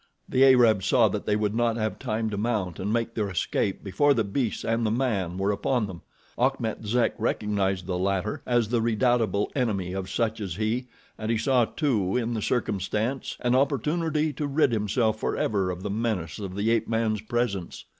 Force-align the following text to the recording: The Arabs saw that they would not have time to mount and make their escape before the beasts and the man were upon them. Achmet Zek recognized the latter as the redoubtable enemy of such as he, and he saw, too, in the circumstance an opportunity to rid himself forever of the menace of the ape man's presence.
The 0.27 0.43
Arabs 0.43 0.87
saw 0.87 1.09
that 1.09 1.27
they 1.27 1.35
would 1.35 1.53
not 1.53 1.77
have 1.77 1.99
time 1.99 2.31
to 2.31 2.35
mount 2.37 2.79
and 2.79 2.91
make 2.91 3.13
their 3.13 3.29
escape 3.29 3.83
before 3.83 4.15
the 4.15 4.23
beasts 4.23 4.65
and 4.65 4.83
the 4.83 4.89
man 4.89 5.37
were 5.37 5.51
upon 5.51 5.85
them. 5.85 6.01
Achmet 6.39 6.83
Zek 6.87 7.13
recognized 7.19 7.85
the 7.85 7.99
latter 7.99 8.41
as 8.47 8.69
the 8.69 8.81
redoubtable 8.81 9.51
enemy 9.55 9.93
of 9.93 10.09
such 10.09 10.41
as 10.41 10.55
he, 10.55 10.87
and 11.19 11.29
he 11.29 11.37
saw, 11.37 11.65
too, 11.65 12.17
in 12.17 12.33
the 12.33 12.41
circumstance 12.41 13.37
an 13.41 13.53
opportunity 13.53 14.33
to 14.33 14.47
rid 14.47 14.71
himself 14.71 15.19
forever 15.19 15.69
of 15.69 15.83
the 15.83 15.91
menace 15.91 16.39
of 16.39 16.55
the 16.55 16.71
ape 16.71 16.87
man's 16.87 17.21
presence. 17.21 17.85